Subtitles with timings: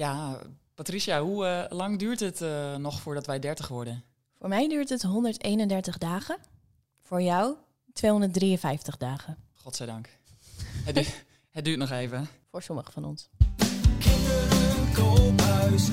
[0.00, 0.38] Ja,
[0.74, 4.04] Patricia, hoe eh, lang duurt het eh, nog voordat wij 30 worden?
[4.38, 6.38] Voor mij duurt het 131 dagen.
[7.02, 7.54] Voor jou
[7.92, 9.36] 253 dagen.
[9.54, 10.08] Godzijdank.
[10.84, 11.04] het, du
[11.50, 12.28] het duurt nog even.
[12.50, 13.28] Voor sommigen van ons.
[13.98, 15.88] Kinderen, koophuis,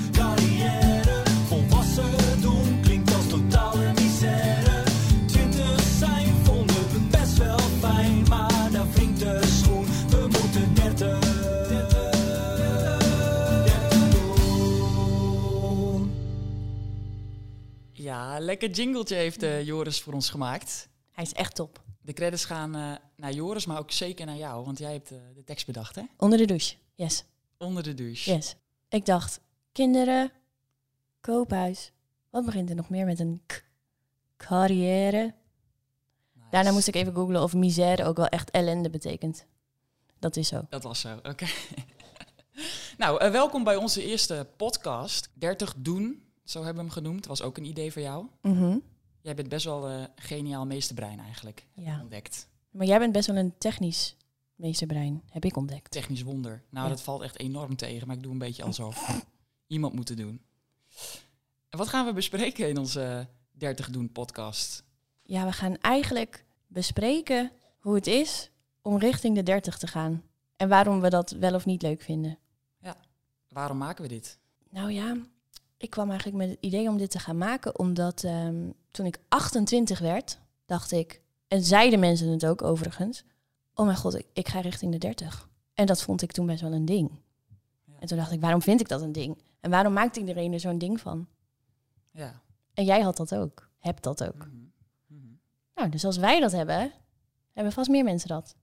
[18.38, 20.88] Ja, lekker jingletje heeft eh, Joris voor ons gemaakt.
[21.10, 21.82] Hij is echt top.
[22.00, 25.18] De credits gaan eh, naar Joris, maar ook zeker naar jou, want jij hebt eh,
[25.34, 26.02] de tekst bedacht, hè?
[26.16, 26.76] Onder de douche.
[26.94, 27.24] Yes.
[27.56, 28.32] Onder de douche.
[28.32, 28.56] Yes.
[28.88, 29.40] Ik dacht,
[29.72, 30.32] kinderen,
[31.20, 31.92] koophuis.
[32.30, 33.64] Wat begint er nog meer met een k?
[34.36, 35.34] Carrière.
[36.32, 36.48] Nice.
[36.50, 39.46] Daarna moest ik even googlen of misère ook wel echt ellende betekent.
[40.18, 40.66] Dat is zo.
[40.68, 41.46] Dat was zo, oké.
[42.98, 45.28] nou, welkom bij onze eerste podcast.
[45.34, 47.26] 30 doen, zo hebben we hem genoemd.
[47.26, 48.26] Was ook een idee voor jou.
[48.42, 48.78] Mhm.
[49.20, 51.66] Jij bent best wel eh geniaal meesterbrein eigenlijk.
[51.74, 52.00] Ja.
[52.00, 52.48] Ontdekt.
[52.70, 54.16] Maar jij bent best wel een technisch
[54.54, 55.90] meesterbrein, heb ik ontdekt.
[55.90, 56.62] Technisch wonder.
[56.70, 56.90] Nou, Ja.
[56.92, 59.24] dat valt echt enorm tegen, maar ik doe een beetje alsof.
[59.66, 60.40] Iemand moet het doen.
[61.68, 64.84] En wat gaan we bespreken in onze 30 doen podcast?
[65.22, 68.50] Ja, we gaan eigenlijk bespreken hoe het is
[68.82, 70.22] om richting de 30 te gaan.
[70.56, 72.38] En waarom we dat wel of niet leuk vinden.
[73.48, 74.38] Waarom maken we dit?
[74.70, 75.16] Nou ja,
[75.78, 79.18] ik kwam eigenlijk met het idee om dit te gaan maken, omdat ehm, toen ik
[79.28, 83.24] 28 werd, dacht ik, en zeiden mensen het ook overigens,
[83.74, 85.48] oh mijn god, ik, ik ga richting de 30.
[85.74, 87.10] En dat vond ik toen best wel een ding.
[87.84, 87.94] Ja.
[87.98, 89.38] En toen dacht ik, waarom vind ik dat een ding?
[89.60, 91.26] En waarom maakt iedereen er zo'n ding van?
[92.10, 92.42] Ja.
[92.74, 94.36] En jij had dat ook, hebt dat ook.
[94.36, 94.56] Mhm.
[95.06, 95.32] Mhm.
[95.74, 96.92] Nou, dus als wij dat hebben,
[97.52, 98.56] hebben vast meer mensen dat.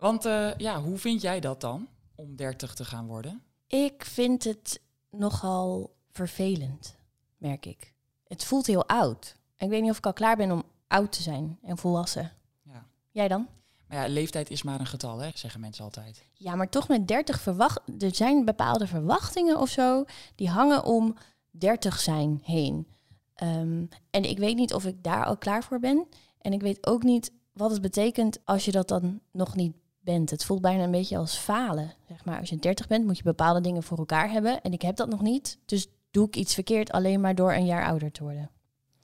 [0.00, 3.42] Want eh, ja, hoe vind jij dat dan, om 30 te gaan worden?
[3.66, 4.80] Ik vind het
[5.10, 6.96] nogal vervelend,
[7.36, 7.94] merk ik.
[8.26, 9.36] Het voelt heel oud.
[9.56, 12.32] En ik weet niet of ik al klaar ben om oud te zijn en volwassen.
[12.62, 12.86] Ja.
[13.10, 13.48] Jij dan?
[13.86, 16.24] Maar ja, leeftijd is maar een getal, hè, zeggen mensen altijd.
[16.32, 17.80] Ja, maar toch met 30 verwacht.
[17.98, 21.16] Er zijn bepaalde verwachtingen of zo die hangen om
[21.50, 22.86] 30 zijn heen.
[23.34, 26.06] Ehm, en ik weet niet of ik daar al klaar voor ben.
[26.40, 30.30] En ik weet ook niet wat het betekent als je dat dan nog niet bent.
[30.30, 31.94] Het voelt bijna een beetje als falen.
[32.08, 32.38] Zeg maar.
[32.38, 34.62] Als je 30 bent, moet je bepaalde dingen voor elkaar hebben.
[34.62, 35.58] En ik heb dat nog niet.
[35.64, 38.50] Dus doe ik iets verkeerd alleen maar door een jaar ouder te worden.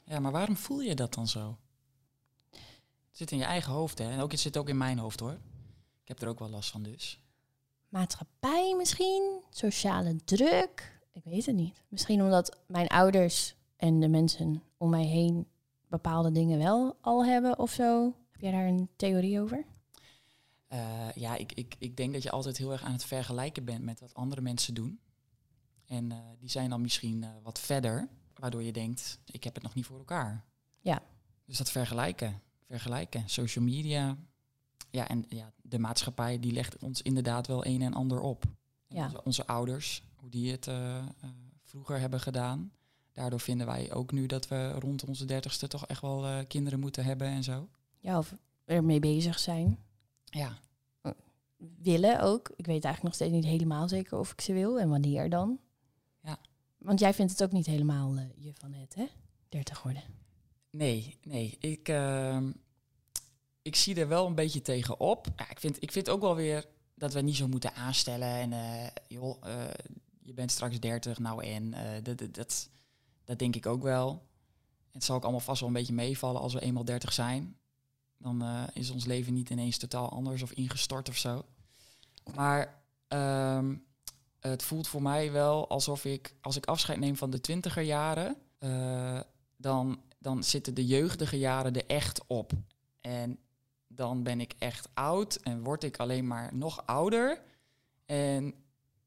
[0.04, 1.56] Ja, maar waarom voel je dat dan zo?
[2.50, 4.10] Het zit in je eigen hoofd, hè?
[4.10, 5.38] En ook, het zit ook in mijn hoofd, hoor.
[6.02, 7.20] Ik heb er ook wel last van, dus.
[7.88, 11.00] Maatschappij misschien, sociale druk.
[11.12, 11.82] Ik weet het niet.
[11.88, 15.46] Misschien omdat mijn ouders en de mensen om mij heen
[15.88, 18.04] bepaalde dingen wel al hebben of zo.
[18.30, 19.64] Heb jij daar een theorie over?
[20.66, 23.84] Eh, ja, ik, ik, ik denk dat je altijd heel erg aan het vergelijken bent
[23.84, 25.00] met wat andere mensen doen.
[25.86, 29.62] En eh, die zijn dan misschien eh, wat verder, waardoor je denkt, ik heb het
[29.62, 30.44] nog niet voor elkaar.
[30.80, 31.02] Ja.
[31.44, 33.28] Dus dat vergelijken, vergelijken.
[33.28, 34.16] Social media,
[34.90, 38.44] ja, en ja, de maatschappij die legt ons inderdaad wel een en ander op.
[38.88, 39.10] En Ja.
[39.24, 40.68] onze, ouders, hoe die het
[41.62, 42.72] vroeger hebben gedaan.
[43.12, 47.04] Daardoor vinden wij ook nu dat we rond onze dertigste toch echt wel kinderen moeten
[47.04, 47.68] hebben en zo.
[47.98, 48.34] Ja, of
[48.64, 49.78] ermee bezig zijn.
[50.30, 50.58] Ja,
[51.78, 52.48] Willen ook.
[52.56, 55.60] Ik weet eigenlijk nog steeds niet helemaal zeker of ik ze wil en wanneer dan.
[56.22, 56.38] Ja.
[56.78, 59.06] Want jij vindt het ook niet helemaal eh, je van het, hè?
[59.48, 60.02] 30 worden.
[60.70, 61.56] Nee, nee.
[61.60, 62.52] Ik, ehm,
[63.62, 65.26] ik zie er wel een beetje tegenop.
[65.36, 68.28] Ja, ik, vind, ik vind ook wel weer dat we niet zo moeten aanstellen.
[68.28, 69.74] En eh, joh, eh,
[70.22, 71.74] je bent straks 30, nou en.
[71.74, 72.68] eh, dat, dat, dat,
[73.24, 74.22] dat denk ik ook wel.
[74.92, 77.56] Het zal ook allemaal vast wel een beetje meevallen als we eenmaal 30 zijn.
[78.18, 81.44] Dan eh, is ons leven niet ineens totaal anders of ingestort of zo.
[82.34, 83.74] Maar ehm,
[84.40, 88.36] het voelt voor mij wel alsof ik, als ik afscheid neem van de twintiger jaren,
[88.58, 89.20] eh,
[89.56, 92.52] dan, dan zitten de jeugdige jaren er echt op.
[93.00, 93.38] En
[93.86, 97.42] dan ben ik echt oud en word ik alleen maar nog ouder.
[98.06, 98.54] En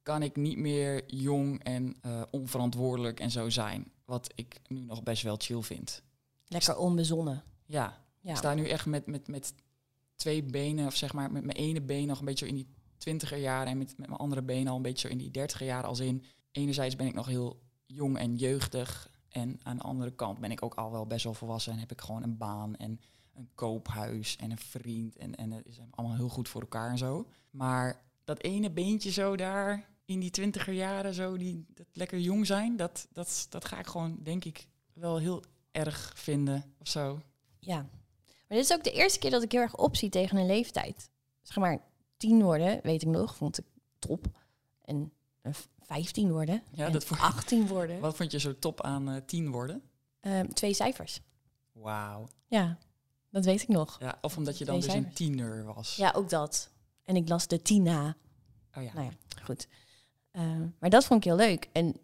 [0.02, 3.92] kan ik niet meer jong en eh, onverantwoordelijk en zo zijn.
[4.06, 6.02] Wat ik nu nog best wel chill vind.
[6.48, 7.44] Lekker onbezonnen.
[7.66, 8.32] Ja, Ja.
[8.32, 9.54] ik sta nu echt met, met, met
[10.16, 12.68] twee benen, of zeg maar met mijn ene been nog een beetje in die
[12.98, 15.90] twintiger jaren en met, met mijn andere been al een beetje in die dertiger jaren.
[15.90, 20.40] Als in, enerzijds ben ik nog heel jong en jeugdig en aan de andere kant
[20.40, 23.00] ben ik ook al wel best wel volwassen en heb ik gewoon een baan en
[23.34, 26.98] een koophuis en een vriend en, en het is allemaal heel goed voor elkaar en
[26.98, 27.28] zo.
[27.50, 32.46] Maar dat ene beentje zo daar in die twintiger jaren, zo die dat lekker jong
[32.46, 37.22] zijn, dat, dat, dat ga ik gewoon, denk ik, wel heel erg vinden of zo.
[37.60, 37.90] Ja.
[38.50, 41.10] Maar dit is ook de eerste keer dat ik heel erg opzie tegen een leeftijd.
[41.42, 41.82] Zeg maar,
[42.18, 43.66] tien worden, weet ik nog, vond ik
[44.00, 44.26] top.
[44.86, 45.12] En
[45.42, 46.64] eh, 15 worden.
[46.72, 48.00] Ja, en dat voor- 18 worden.
[48.10, 49.82] Wat vond je zo top aan eh 10 worden?
[50.20, 51.22] Ehm, twee cijfers.
[51.72, 52.28] Wauw.
[52.48, 52.78] Ja,
[53.30, 53.98] dat weet ik nog.
[54.00, 55.96] Ja, of omdat je dan Twee dus een tiener was.
[55.96, 56.70] Ja, ook dat.
[57.04, 58.16] En ik las de Tina.
[58.78, 58.94] Oh ja.
[58.94, 59.12] Nou ja,
[59.44, 59.68] goed.
[60.32, 61.70] Ehm, maar dat vond ik heel leuk.
[61.72, 61.96] En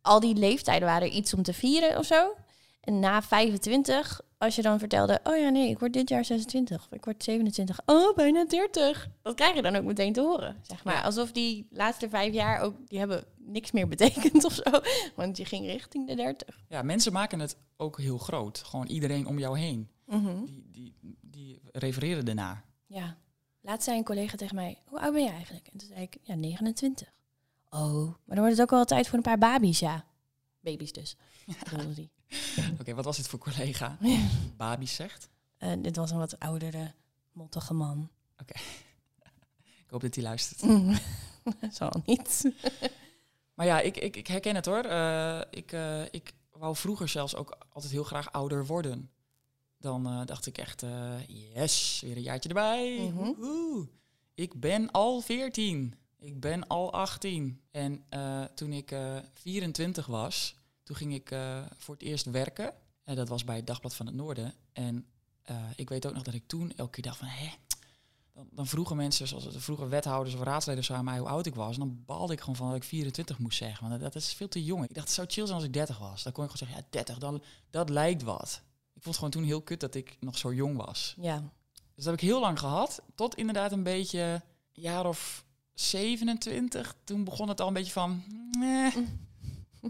[0.00, 2.34] al die leeftijden waren iets om te vieren of zo.
[2.80, 5.20] En na 25, als je dan vertelde...
[5.24, 6.84] oh ja, nee, ik word dit jaar 26.
[6.86, 7.80] Of ik word 27.
[7.86, 9.08] Oh, bijna 30.
[9.22, 10.94] Dat krijg je dan ook meteen te horen, zeg maar.
[10.94, 11.02] Ja.
[11.02, 12.74] Alsof die laatste vijf jaar ook...
[12.88, 14.80] die hebben niks meer betekend of zo.
[15.14, 16.60] Want je ging richting de 30.
[16.68, 18.58] ja, mensen maken het ook heel groot.
[18.58, 19.88] Gewoon iedereen om jou heen.
[20.06, 20.44] Mhm.
[20.44, 22.64] Die, die, die refereren ernaar.
[22.86, 23.16] Ja.
[23.62, 25.66] Laatst zei een collega tegen mij, hoe oud ben je eigenlijk?
[25.66, 27.12] En toen zei ik, ja, 29.
[27.70, 30.04] Oh, maar dan wordt het ook wel tijd voor een paar baby's, ja.
[30.60, 31.16] Baby's dus,
[32.80, 33.98] Oké, wat was dit voor collega?
[34.56, 35.28] Babies zegt.
[35.56, 36.94] Eh, dit was een wat oudere,
[37.32, 38.10] mottige man.
[39.84, 40.60] Ik hoop dat hij luistert.
[41.76, 42.52] Zal niet.
[43.54, 44.84] Maar ja, ik, ik, ik herken het hoor.
[44.84, 49.10] Eh, ik, eh, ik wou vroeger zelfs ook altijd heel graag ouder worden.
[49.78, 50.84] Dan dacht ik echt,
[51.26, 52.98] yes, weer een jaartje erbij.
[52.98, 53.14] Mhm.
[53.14, 53.88] Woehoe.
[54.34, 55.94] Ik ben al 14.
[56.18, 57.60] Ik ben al 18.
[57.70, 58.04] En
[58.54, 60.56] toen ik eh 24 was,
[60.90, 62.72] toen ging ik eh, voor het eerst werken.
[63.04, 64.54] En dat was bij het Dagblad van het Noorden.
[64.72, 65.06] En
[65.42, 67.50] eh, ik weet ook nog dat ik toen elke keer dacht van, hè,
[68.32, 71.46] dan, dan vroegen mensen, zoals het vroeger wethouders of raadsleden zo aan mij hoe oud
[71.46, 71.74] ik was.
[71.74, 73.88] En dan baalde ik gewoon van dat ik 24 moest zeggen.
[73.88, 74.84] Want dat, dat is veel te jong.
[74.84, 76.22] Ik dacht, het zou chill zijn als ik 30 was.
[76.22, 78.62] Dan kon ik gewoon zeggen, ja, 30, dan, dat lijkt wat.
[78.94, 81.14] Ik vond het gewoon toen heel kut dat ik nog zo jong was.
[81.20, 81.36] Ja,
[81.74, 83.02] Dus dat heb ik heel lang gehad.
[83.14, 85.44] Tot inderdaad een beetje jaar of
[85.74, 86.94] 27.
[87.04, 88.22] Toen begon het al een beetje van...
[88.60, 88.96] eh, eh.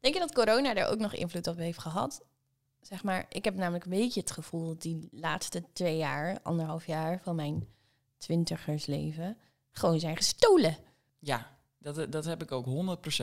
[0.00, 2.22] denk je dat corona daar ook nog invloed op heeft gehad?
[2.80, 6.86] Zeg maar, ik heb namelijk een beetje het gevoel dat die laatste twee jaar, anderhalf
[6.86, 7.68] jaar van mijn
[8.18, 9.36] twintigersleven,
[9.70, 10.76] gewoon zijn gestolen.
[11.18, 12.96] Ja, dat, dat heb ik ook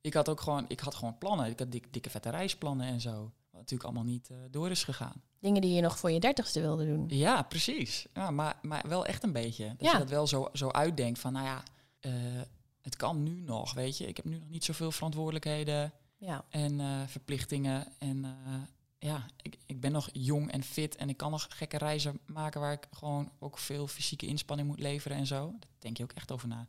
[0.00, 1.46] Ik had ook gewoon, ik had gewoon plannen.
[1.46, 3.12] Ik had dik, dikke vette reisplannen en zo.
[3.50, 5.22] Wat natuurlijk allemaal niet eh, door is gegaan.
[5.38, 7.04] Dingen die je nog voor je dertigste wilde doen.
[7.08, 8.06] Ja, precies.
[8.14, 9.66] Ja, maar, maar wel echt een beetje.
[9.66, 9.92] Dat Ja.
[9.92, 11.62] je dat wel zo, zo uitdenkt van, nou ja,
[12.00, 12.12] eh,
[12.80, 14.06] het kan nu nog, weet je.
[14.06, 17.86] Ik heb nu nog niet zoveel verantwoordelijkheden Ja, en eh, verplichtingen.
[17.98, 18.54] En eh,
[18.98, 22.60] ja, ik, ik ben nog jong en fit en ik kan nog gekke reizen maken
[22.60, 25.50] waar ik gewoon ook veel fysieke inspanning moet leveren en zo.
[25.58, 26.66] Daar denk je ook echt over na.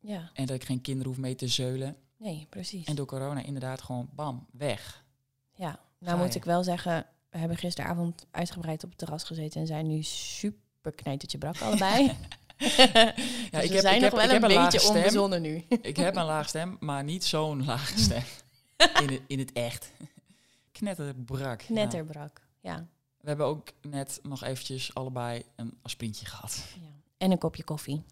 [0.00, 1.96] ja, En dat ik geen kinderen hoef mee te zeulen.
[2.16, 2.86] nee, precies.
[2.86, 5.04] En door corona inderdaad gewoon bam, weg.
[5.54, 9.66] Ja, nou moet ik wel zeggen, we hebben gisteravond uitgebreid op het terras gezeten en
[9.66, 12.16] zijn nu super knijtertje brak allebei.
[13.50, 14.96] Ja, Dus ik we heb, zijn ik nog heb, wel ik een beetje stem.
[14.96, 15.64] onbezonnen nu.
[15.82, 18.22] Ik heb een laag stem, maar niet zo'n lage stem.
[18.76, 19.92] In het, in het echt.
[20.72, 21.60] Knetterbrak.
[21.60, 21.66] ja.
[21.66, 22.86] Knetterbrak, ja.
[23.20, 26.64] We hebben ook net nog eventjes allebei een aspirintje gehad.
[26.80, 26.88] ja.
[27.18, 28.02] En een kopje koffie.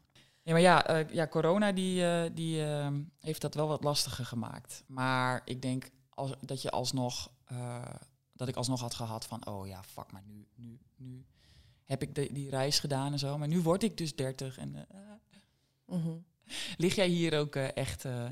[0.42, 2.88] Ja, maar ja, eh, ja corona die, eh, die eh,
[3.20, 4.82] heeft dat wel wat lastiger gemaakt.
[4.86, 7.82] Maar ik denk als, dat je alsnog, eh,
[8.32, 11.24] dat ik alsnog had gehad van, oh ja, fuck, maar nu, nu, nu
[11.84, 13.38] heb ik de, die reis gedaan en zo.
[13.38, 14.86] Maar nu word ik dus 30 en
[15.86, 16.16] Mhm.
[16.76, 18.24] Lig jij hier ook eh, echt eh,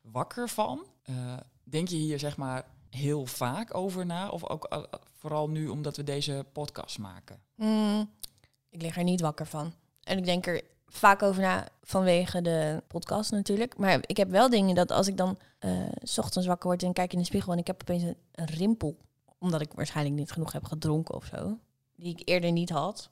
[0.00, 0.86] wakker van?
[1.64, 4.28] Denk je hier zeg maar heel vaak over na?
[4.28, 4.88] Of ook
[5.18, 7.40] vooral nu omdat we deze podcast maken?
[7.54, 8.10] Mm,
[8.68, 9.72] ik lig er niet wakker van.
[10.02, 13.78] En ik denk er vaak over na vanwege de podcast natuurlijk.
[13.78, 15.38] Maar ik heb wel dingen dat als ik dan
[16.02, 18.46] s ochtends wakker word en kijk in de spiegel en ik heb opeens een, een
[18.46, 18.96] rimpel.
[19.38, 21.58] Omdat ik waarschijnlijk niet genoeg heb gedronken of zo.
[22.00, 23.10] Die ik eerder niet had.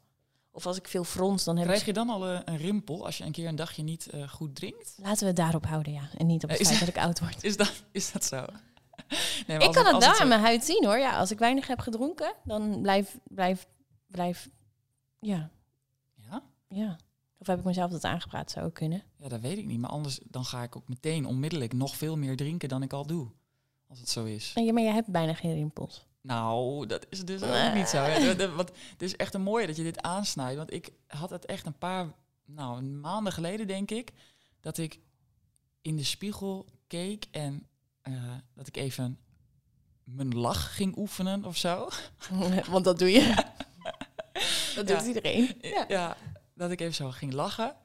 [0.50, 1.86] Of als ik veel frons, dan heb Krijg ik...
[1.86, 4.54] je dan al eh, een rimpel als je een keer een dagje niet eh, goed
[4.54, 4.94] drinkt?
[5.02, 6.08] Laten we het daarop houden, ja.
[6.16, 7.42] En niet op het Is feit dat- dat ik oud word.
[7.50, 8.44] Is dat, is dat zo?
[9.46, 10.98] Nee, Ik kan het daar zo- aan mijn huid zien hoor.
[10.98, 13.66] Ja, als ik weinig heb gedronken, dan blijf, blijf,
[14.06, 14.48] blijf,
[15.18, 15.50] ja,
[16.14, 16.42] Ja?
[16.68, 16.96] ja.
[17.38, 18.50] Of heb ik mezelf dat aangepraat?
[18.50, 19.02] Zou ook kunnen.
[19.18, 19.78] ja, dat weet ik niet.
[19.80, 23.06] Maar anders dan ga ik ook meteen onmiddellijk nog veel meer drinken dan ik al
[23.06, 23.28] doe.
[23.88, 24.52] Als het zo is.
[24.54, 26.06] Ja, maar jij hebt bijna geen rimpels.
[26.26, 28.02] Nou, dat is dus ook niet zo.
[28.54, 30.56] Wat, het is echt een mooie dat je dit aansnijdt.
[30.56, 32.14] Want ik had het echt een paar
[32.44, 34.12] nou, maanden geleden, denk ik,
[34.60, 35.00] dat ik
[35.82, 37.66] in de spiegel keek en
[38.02, 38.12] eh,
[38.54, 39.18] dat ik even
[40.04, 41.88] mijn lach ging oefenen of zo.
[42.70, 43.34] Want dat doe je.
[44.74, 44.98] dat Ja.
[44.98, 45.58] doet iedereen.
[45.60, 45.84] Ja.
[45.88, 46.16] Ja.
[46.54, 47.76] dat ik even zo ging lachen.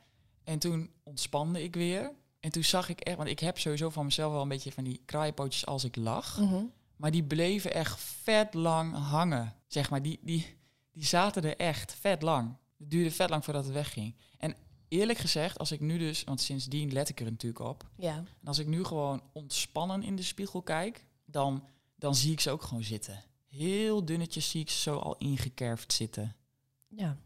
[0.43, 2.11] En toen ontspande ik weer.
[2.39, 4.83] En toen zag ik echt, want ik heb sowieso van mezelf wel een beetje van
[4.83, 6.37] die kraaienpootjes als ik lach.
[6.39, 6.63] Mhm.
[7.01, 9.55] Maar die bleven echt vet lang hangen.
[9.67, 10.57] Zeg maar, die, die,
[10.91, 12.57] die zaten er echt vet lang.
[12.77, 14.15] Het duurde vet lang voordat het wegging.
[14.37, 14.55] En
[14.87, 17.89] eerlijk gezegd, als ik nu dus, want sindsdien let ik er natuurlijk op.
[17.97, 18.15] Ja.
[18.15, 21.63] En als ik nu gewoon ontspannen in de spiegel kijk, dan,
[21.95, 23.23] dan zie ik ze ook gewoon zitten.
[23.47, 26.35] Heel dunnetjes zie ik ze zo al ingekerfd zitten.
[26.87, 27.17] Ja.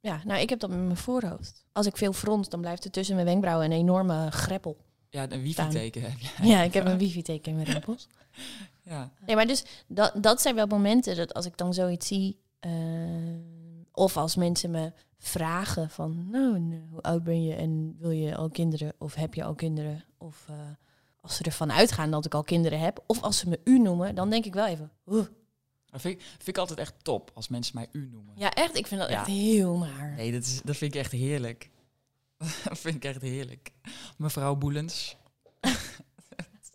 [0.00, 1.64] Ja, nou, ik heb dat met mijn voorhoofd.
[1.72, 4.76] Als ik veel frons, dan blijft er tussen mijn wenkbrauwen een enorme greppel.
[5.10, 6.46] Ja, een wifi-teken heb je.
[6.46, 8.06] Ja, ik heb een wifi-teken in mijn rimpels.
[8.90, 9.12] Ja.
[9.26, 12.70] Nee, maar dus dat, dat zijn wel momenten dat als ik dan zoiets zie, eh,
[13.92, 18.36] of als mensen me vragen van, nou, eh, hoe oud ben je en wil je
[18.36, 20.04] al kinderen of heb je al kinderen?
[20.18, 20.54] Of eh,
[21.20, 24.14] als ze ervan uitgaan dat ik al kinderen heb, of als ze me u noemen,
[24.14, 25.26] dan denk ik wel even, oeh.
[25.86, 28.34] Dat vind ik, vind ik altijd echt top als mensen mij u noemen.
[28.36, 29.18] Ja, echt, ik vind dat Ja.
[29.18, 30.14] echt heel naar.
[30.16, 31.70] Nee, dat, is, dat vind ik echt heerlijk.
[32.68, 33.70] dat vind ik echt heerlijk.
[34.16, 35.16] Mevrouw Boelens.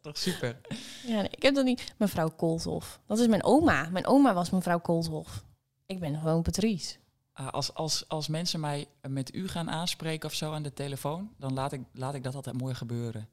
[0.06, 0.58] Toch super?
[1.08, 1.94] Ja, nee, ik heb dat niet.
[1.98, 3.00] Mevrouw Koolshof.
[3.08, 3.90] Dat is mijn oma.
[3.90, 5.44] Mijn oma was mevrouw Koolshof.
[5.86, 6.96] Ik ben gewoon Patrice.
[7.34, 11.30] Ah, als, als, als mensen mij met u gaan aanspreken of zo aan de telefoon,
[11.38, 13.30] dan laat ik, laat ik dat altijd mooi gebeuren.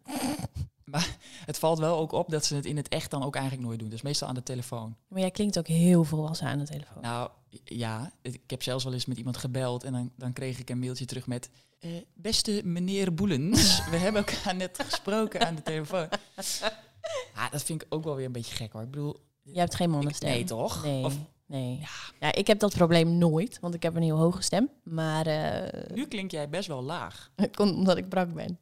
[0.93, 1.17] Maar
[1.51, 3.79] het valt wel ook op dat ze het in het echt dan ook eigenlijk nooit
[3.79, 3.89] doen.
[3.89, 4.97] Dus meestal aan de telefoon.
[5.09, 7.03] Maar jij klinkt ook heel volwassen aan de telefoon.
[7.03, 7.31] Nou
[7.65, 10.79] ja, ik heb zelfs wel eens met iemand gebeld en dan, dan kreeg ik een
[10.79, 11.51] mailtje terug met...
[11.79, 16.09] eh, beste meneer Boelens, we hebben elkaar net gesproken aan de telefoon.
[17.35, 18.83] Ah, dat vind ik ook wel weer een beetje gek hoor.
[18.83, 20.29] Ik bedoel, Je hebt geen mannenstem.
[20.31, 20.85] nee toch?
[20.85, 21.15] Nee, Of,
[21.47, 21.79] nee.
[21.81, 21.87] Ja.
[22.21, 22.33] Ja.
[22.35, 24.71] ik heb dat probleem nooit, want ik heb een heel hoge stem.
[24.85, 27.31] Maar eh nu klink jij best wel laag.
[27.37, 28.59] het komt omdat ik brak ben.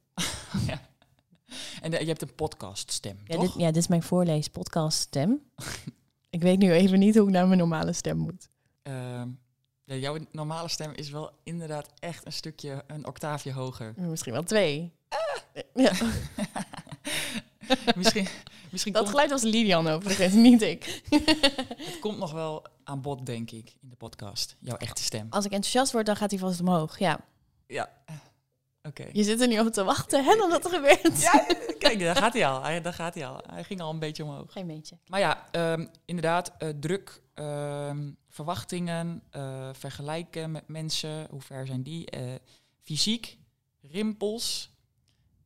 [1.80, 3.44] En eh, je hebt een podcaststem, Ja toch?
[3.44, 5.42] dit, ja, dit is mijn voorlees-podcast stem.
[6.30, 8.48] ik weet nu even niet hoe ik naar mijn normale stem moet.
[8.82, 9.28] Ehm,
[9.84, 13.94] ja, jouw normale stem is wel inderdaad echt een stukje, een octaafje hoger.
[14.10, 14.92] Misschien wel twee.
[15.74, 15.92] Ja,
[17.96, 18.26] misschien
[18.70, 21.02] misschien dat komt, geluid was Lilian overigens, niet ik.
[21.10, 24.56] het komt nog wel aan bod, denk ik, in de podcast.
[24.60, 25.26] Jouw echte stem.
[25.30, 26.98] Als ik enthousiast word, dan gaat hij vast omhoog.
[26.98, 27.20] Ja,
[27.66, 27.90] Ja,
[28.82, 29.06] oké.
[29.12, 31.20] je zit er niet op te wachten, hè, dat dat gebeurt.
[31.20, 31.46] Ja,
[31.78, 32.62] kijk, daar gaat hij al.
[32.62, 33.42] Hij, daar gaat hij al.
[33.46, 34.52] Hij ging al een beetje omhoog.
[34.52, 34.98] Geen beetje.
[35.06, 41.26] Maar ja, ehm, inderdaad, eh, druk, ehm, verwachtingen, eh, vergelijken met mensen.
[41.30, 42.10] Hoe ver zijn die?
[42.10, 42.34] Eh,
[42.82, 43.38] fysiek,
[43.80, 44.69] rimpels.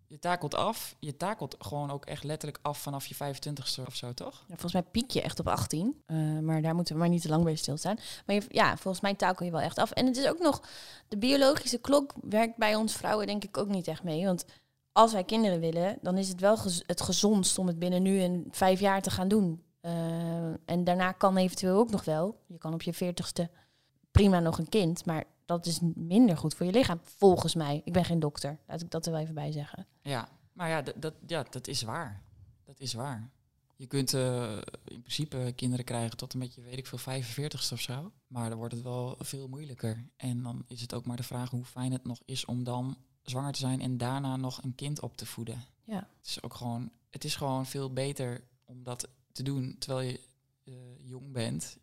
[0.06, 0.96] Je takelt af.
[0.98, 4.34] Je takelt gewoon ook echt letterlijk af vanaf je 25ste of zo, toch?
[4.40, 6.02] Ja, volgens mij piek je echt op 18.
[6.06, 7.98] eh, maar daar moeten we maar niet te lang bij stilstaan.
[8.26, 9.90] Maar je, ja, volgens mij takel je wel echt af.
[9.90, 10.62] En het is ook nog...
[11.08, 14.24] De biologische klok werkt bij ons vrouwen denk ik ook niet echt mee.
[14.24, 14.44] Want
[14.92, 18.46] als wij kinderen willen, dan is het wel het gezondst om het binnen nu en
[18.50, 19.62] vijf jaar te gaan doen.
[19.80, 19.92] Eh,
[20.64, 22.40] en daarna kan eventueel ook nog wel.
[22.46, 23.50] Je kan op je veertigste
[24.10, 25.06] prima nog een kind.
[25.06, 27.80] Maar dat is minder goed voor je lichaam, volgens mij.
[27.84, 29.86] Ik ben geen dokter, laat ik dat er wel even bij zeggen.
[30.02, 32.22] Ja, maar ja, dat, ja, dat is waar.
[32.64, 33.30] Dat is waar.
[33.76, 37.80] Je kunt eh, in principe kinderen krijgen tot een beetje, weet ik veel, 45ste of
[37.80, 38.12] zo.
[38.26, 40.08] Maar dan wordt het wel veel moeilijker.
[40.16, 42.96] En dan is het ook maar de vraag hoe fijn het nog is om dan
[43.22, 45.64] zwanger te zijn en daarna nog een kind op te voeden.
[45.84, 46.08] Ja.
[46.18, 50.20] Het is ook gewoon, het is gewoon veel beter om dat te doen terwijl je
[50.64, 51.78] eh, jong bent,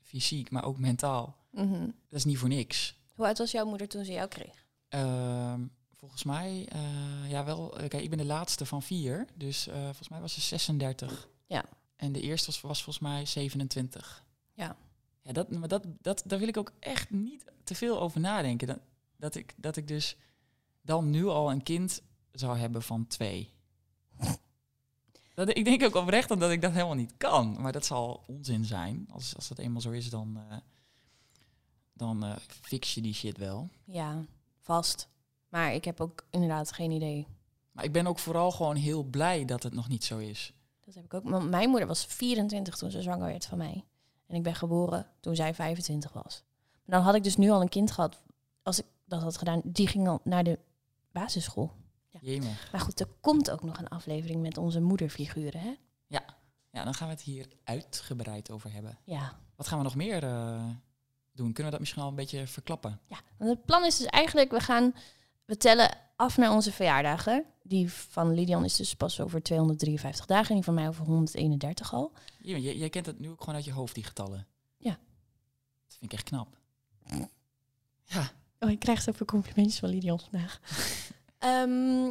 [0.00, 1.36] fysiek, maar ook mentaal.
[1.50, 1.80] Mhm.
[1.80, 3.00] Dat is niet voor niks.
[3.14, 4.66] Hoe oud was jouw moeder toen ze jou kreeg?
[4.88, 5.60] Ehm,
[5.96, 9.82] volgens mij, eh, ja wel, eh, kijk, ik ben de laatste van vier, dus eh,
[9.82, 11.28] volgens mij was ze 36.
[11.46, 11.64] Ja.
[11.96, 14.24] En de eerste was, was volgens mij 27.
[14.52, 14.76] Ja.
[15.22, 18.66] Ja, dat, maar dat, dat, daar wil ik ook echt niet te veel over nadenken.
[18.66, 18.78] Dat,
[19.16, 20.16] dat, ik, dat ik dus
[20.80, 22.02] dan nu al een kind
[22.32, 23.52] zou hebben van twee.
[25.34, 27.60] Dat, ik denk ook oprecht dat ik dat helemaal niet kan.
[27.60, 29.06] Maar dat zal onzin zijn.
[29.10, 30.38] Als, als dat eenmaal zo is, dan,
[31.92, 33.68] dan eh, fix je die shit wel.
[33.84, 34.24] Ja,
[34.60, 35.08] vast.
[35.48, 37.26] Maar ik heb ook inderdaad geen idee.
[37.72, 40.54] Maar ik ben ook vooral gewoon heel blij dat het nog niet zo is.
[40.84, 41.24] Dat heb ik ook.
[41.24, 43.84] Maar mijn moeder was 24 toen ze zwanger werd van mij.
[44.26, 46.44] En ik ben geboren toen zij 25 was.
[46.84, 48.22] Maar dan had ik dus nu al een kind gehad.
[48.62, 50.58] Als ik dat had gedaan, die ging al naar de
[51.10, 51.72] basisschool.
[52.10, 52.18] Ja.
[52.22, 52.68] Jemig.
[52.72, 55.74] Maar goed, er komt ook nog een aflevering met onze moederfiguren, hè?
[56.72, 58.98] Ja, dan gaan we het hier uitgebreid over hebben.
[59.04, 59.38] Ja.
[59.56, 60.64] Wat gaan we nog meer eh,
[61.32, 61.52] doen?
[61.52, 63.00] Kunnen we dat misschien al een beetje verklappen?
[63.08, 63.18] ja.
[63.38, 64.94] Want het plan is dus eigenlijk, we gaan,
[65.44, 67.44] we tellen af naar onze verjaardagen.
[67.62, 71.94] Die van Lidian is dus pas over 253 dagen en die van mij over 131
[71.94, 72.12] al.
[72.40, 74.46] Jemig, jij, jij kent het nu ook gewoon uit je hoofd, die getallen.
[74.76, 74.90] Ja.
[75.86, 76.48] Dat vind ik echt knap.
[78.04, 78.30] Ja,
[78.62, 80.60] Oh, ik krijg zoveel complimentjes van Lidian vandaag.
[81.38, 82.10] Ehm,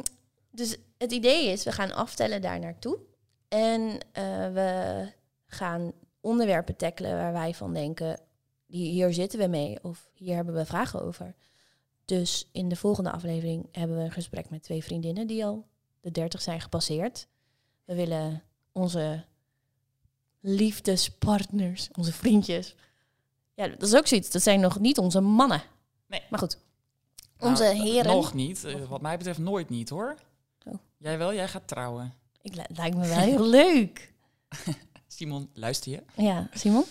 [0.50, 2.98] dus het idee is, we gaan aftellen daar naartoe.
[3.48, 5.08] En eh, we
[5.46, 8.20] gaan onderwerpen tackelen waar wij van denken,
[8.72, 11.34] hier, hier zitten we mee of hier hebben we vragen over.
[12.04, 15.66] Dus in de volgende aflevering hebben we een gesprek met twee vriendinnen die al
[16.00, 17.26] de 30 zijn gepasseerd.
[17.84, 19.24] We willen onze
[20.40, 22.74] liefdespartners, onze vriendjes.
[23.54, 24.30] Ja, dat is ook zoiets.
[24.30, 25.62] Dat zijn nog niet onze mannen.
[26.06, 26.22] Nee.
[26.30, 26.58] Maar goed.
[27.38, 28.12] Nou, Onze heren.
[28.14, 28.64] Nog niet.
[28.64, 30.16] Eh, wat mij betreft nooit niet, hoor.
[30.66, 30.74] Oh.
[30.96, 31.34] Jij wel?
[31.34, 32.14] Jij gaat trouwen.
[32.42, 34.12] Ik, li- lijkt me wel heel leuk.
[35.22, 36.02] Simon, luister je?
[36.16, 36.84] Ja, Simon.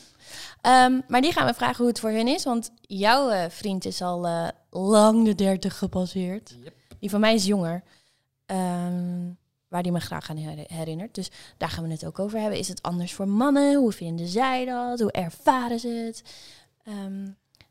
[0.62, 2.44] Ehm, maar die gaan we vragen hoe het voor hen is.
[2.44, 6.56] Want jouw eh, vriend is al eh, lang de 30 gepasseerd.
[6.64, 6.74] Yep.
[7.00, 7.84] Die van mij is jonger.
[8.46, 9.30] Ehm,
[9.68, 11.16] waar die me graag aan her- herinnert.
[11.16, 12.60] Dus daar gaan we het ook over hebben.
[12.60, 13.76] Is het anders voor mannen?
[13.76, 15.00] Hoe vinden zij dat?
[15.00, 16.24] Hoe ervaren ze het?
[16.84, 17.24] Ehm,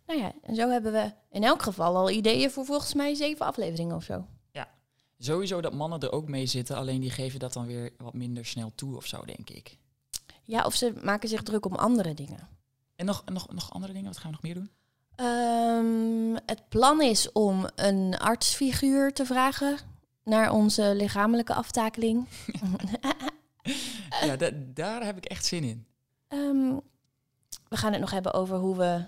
[0.06, 3.46] nou ja, en zo hebben we in elk geval al ideeën voor volgens mij zeven
[3.46, 4.26] afleveringen of zo.
[5.22, 8.46] Sowieso dat mannen er ook mee zitten, alleen die geven dat dan weer wat minder
[8.46, 9.78] snel toe of zo, denk ik.
[10.50, 12.48] Ja, of ze maken zich druk om andere dingen.
[12.96, 14.70] En nog, nog, nog andere dingen, wat gaan we nog meer doen?
[15.14, 19.78] Ehm, het plan is om een artsfiguur te vragen
[20.24, 22.26] naar onze lichamelijke aftakeling.
[24.24, 25.86] Ja, da- daar heb ik echt zin in.
[26.28, 26.74] Ehm,
[27.68, 29.04] we gaan het nog hebben over hoe we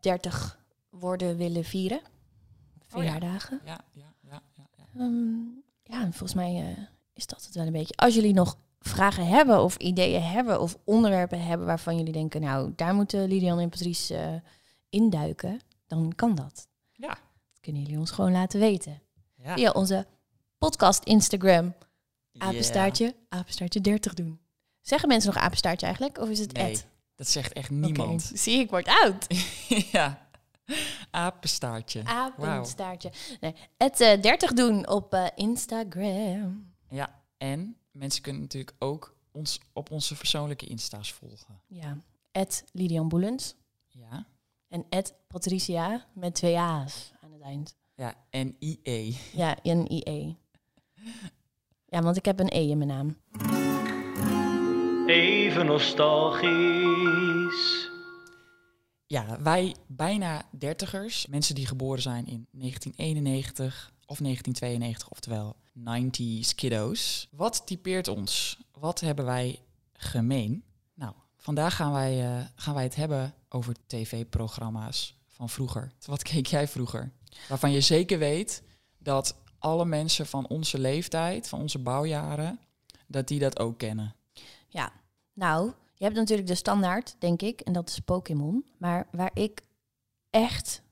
[0.00, 0.58] 30
[0.90, 1.98] worden willen vieren.
[1.98, 2.86] Oh ja.
[2.88, 3.60] Verjaardagen.
[3.64, 4.66] Ja, ja, ja, ja.
[4.76, 5.00] ja.
[5.00, 5.38] Ehm,
[5.84, 7.94] ja, en volgens mij eh, is dat het wel een beetje.
[7.96, 12.72] Als jullie nog vragen hebben of ideeën hebben of onderwerpen hebben waarvan jullie denken, nou,
[12.76, 14.34] daar moeten Lilian en Patrice eh,
[14.88, 16.68] induiken, dan kan dat.
[16.92, 17.08] Ja.
[17.08, 19.00] Dat kunnen jullie ons gewoon laten weten.
[19.36, 19.54] Ja.
[19.54, 20.06] Via onze
[20.58, 21.74] podcast Instagram.
[22.38, 24.40] Apenstaartje, apenstaartje 30 doen.
[24.80, 26.18] Zeggen mensen nog apenstaartje eigenlijk?
[26.18, 26.86] Of is het Nee, ad?
[27.14, 28.30] dat zegt echt niemand.
[28.34, 29.26] Zie, ik word oud.
[29.92, 30.28] ja.
[31.10, 32.04] Apenstaartje.
[32.04, 33.12] Apenstaartje.
[33.40, 36.72] Nee, het eh, 30 doen op eh, Instagram.
[36.88, 41.60] Ja, en mensen kunnen natuurlijk ook ons op onze persoonlijke Insta's volgen.
[41.66, 41.98] Ja,
[42.32, 43.54] at Lidian Boelens.
[43.86, 44.26] Ja.
[44.68, 47.76] En at Patricia met twee A's aan het eind.
[47.94, 49.18] Ja, en IE.
[49.32, 50.36] Ja, een IE.
[51.86, 53.16] Ja, want ik heb een E in mijn naam.
[55.06, 57.10] Even nostalgisch.
[59.06, 67.28] Ja, wij bijna dertigers, mensen die geboren zijn in 1991 of 1992, oftewel 90s kiddo's.
[67.30, 68.58] Wat typeert ons?
[68.72, 69.62] Wat hebben wij
[69.92, 70.64] gemeen?
[70.94, 75.92] Nou, vandaag gaan wij, eh, gaan wij het hebben over tv-programma's van vroeger.
[76.06, 77.12] Wat keek jij vroeger?
[77.48, 78.62] Waarvan je zeker weet
[78.98, 82.60] dat alle mensen van onze leeftijd, van onze bouwjaren,
[83.06, 84.14] dat die dat ook kennen.
[84.68, 84.92] Ja,
[85.32, 88.64] nou, je hebt natuurlijk de standaard, denk ik, en dat is Pokémon.
[88.78, 89.62] Maar waar ik
[90.30, 90.82] echt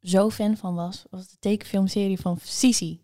[0.00, 3.00] zo fan van was, was de tekenfilmserie van Sisi.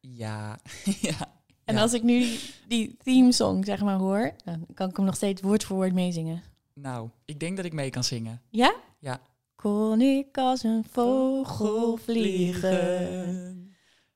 [0.00, 0.58] Ja,
[1.00, 1.38] ja.
[1.64, 1.80] En ja.
[1.80, 5.14] als ik nu die, die theme song, zeg maar, hoor, dan kan ik hem nog
[5.14, 6.42] steeds woord voor woord meezingen.
[6.74, 8.42] Nou, ik denk dat ik mee kan zingen.
[8.50, 8.74] Ja?
[8.98, 9.20] Ja.
[9.56, 13.74] Kon ik als een vogel vliegen,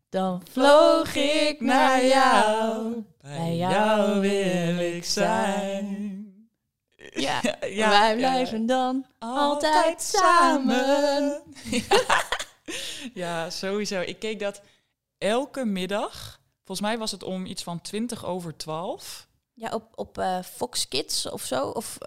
[0.09, 3.05] dan vloog ik naar jou.
[3.20, 6.23] Bij jou wil ik zijn.
[7.14, 7.40] Ja,
[7.99, 11.42] wij blijven dan altijd samen.
[13.14, 14.01] ja, sowieso.
[14.01, 14.62] Ik keek dat
[15.24, 16.40] elke middag.
[16.64, 19.28] Volgens mij was het om iets van 20 over 12.
[19.52, 21.98] Ja, op, op eh, Fox Kids of zo, of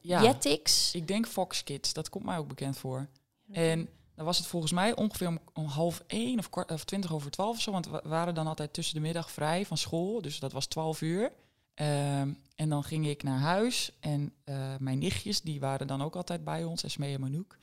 [0.00, 0.22] Ja.
[0.22, 0.94] Jetix.
[0.94, 3.08] Ik denk Fox Kids, dat komt mij ook bekend voor.
[3.52, 7.12] En dan was het volgens mij ongeveer om, om half één of, kwart, of 20
[7.12, 7.72] over 12 of zo.
[7.72, 10.22] Want we waren dan altijd tussen de middag vrij van school.
[10.22, 11.32] Dus dat was 12 uur.
[11.74, 13.92] Ehm, en dan ging ik naar huis.
[14.00, 16.84] En eh, mijn nichtjes, die waren dan ook altijd bij ons.
[16.84, 17.58] Esmee en Manouk.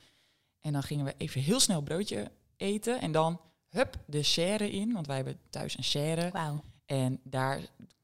[0.60, 3.00] En dan gingen we even heel snel broodje eten.
[3.00, 4.92] En dan, hup, de serre in.
[4.92, 6.30] Want wij hebben thuis een serre.
[6.30, 6.64] Wauw.
[6.86, 7.60] En daar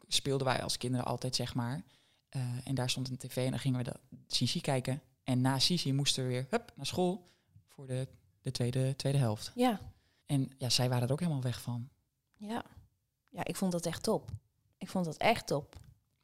[0.08, 1.82] speelden wij als kinderen altijd, zeg maar.
[2.28, 3.94] Eh, en daar stond een tv en dan gingen we de
[4.26, 5.00] Sisi kijken.
[5.24, 7.24] En na Sisi moesten we weer hup, naar school
[7.68, 8.08] voor de,
[8.42, 9.52] de tweede, tweede helft.
[9.54, 9.80] Ja,
[10.26, 11.88] En ja, zij waren er ook helemaal weg van.
[12.36, 12.64] ja.
[13.28, 14.30] Ja, ik vond dat echt top.
[14.78, 15.76] Ik vond dat echt top.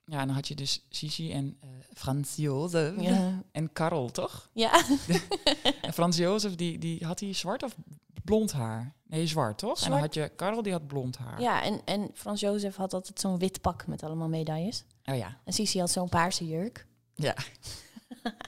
[0.05, 3.43] Ja, en dan had je dus Sisi en eh Frans Jozef Ja.
[3.53, 4.51] en Karel, toch?
[4.53, 4.85] Ja,
[5.83, 7.77] En Frans Jozef, die, die had hij zwart of
[8.25, 8.95] blond haar?
[9.07, 9.81] Nee, zwart, toch?
[9.85, 11.41] En dan had je Karel, die had blond haar.
[11.41, 14.85] ja en, en Frans Jozef had altijd zo'n wit pak met allemaal medailles.
[15.05, 16.87] Oh ja, En Sisi had zo'n paarse jurk.
[17.15, 17.35] ja.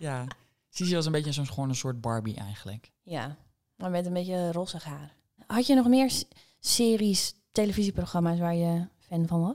[0.00, 0.26] ja.
[0.70, 2.90] Sisi was een beetje zo'n gewoon een soort Barbie eigenlijk.
[3.02, 3.36] Ja,
[3.76, 5.14] maar met een beetje rossig haar.
[5.46, 6.12] Had je nog meer
[6.60, 9.54] series, televisieprogramma's waar je fan van was?